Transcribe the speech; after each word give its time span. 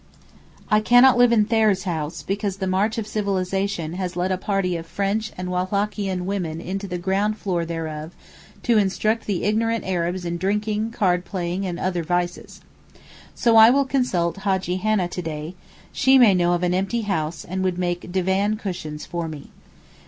I 0.71 0.79
cannot 0.79 1.15
live 1.15 1.31
in 1.31 1.45
Thayer's 1.45 1.83
house 1.83 2.23
because 2.23 2.57
the 2.57 2.65
march 2.65 2.97
of 2.97 3.05
civilization 3.05 3.93
has 3.93 4.15
led 4.15 4.31
a 4.31 4.35
party 4.39 4.75
of 4.75 4.87
French 4.87 5.31
and 5.37 5.51
Wallachian 5.51 6.25
women 6.25 6.59
into 6.59 6.87
the 6.87 6.97
ground 6.97 7.37
floor 7.37 7.65
thereof 7.65 8.15
to 8.63 8.79
instruct 8.79 9.27
the 9.27 9.43
ignorant 9.43 9.85
Arabs 9.85 10.25
in 10.25 10.37
drinking, 10.37 10.89
card 10.89 11.23
playing, 11.23 11.67
and 11.67 11.79
other 11.79 12.01
vices. 12.03 12.61
So 13.35 13.57
I 13.57 13.69
will 13.69 13.85
consult 13.85 14.37
Hajjee 14.37 14.77
Hannah 14.79 15.07
to 15.09 15.21
day; 15.21 15.53
she 15.91 16.17
may 16.17 16.33
know 16.33 16.53
of 16.53 16.63
an 16.63 16.73
empty 16.73 17.01
house 17.01 17.45
and 17.45 17.63
would 17.63 17.77
make 17.77 18.11
divan 18.11 18.57
cushions 18.57 19.05
for 19.05 19.27
me. 19.27 19.51